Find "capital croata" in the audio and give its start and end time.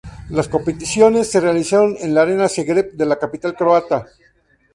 3.19-4.07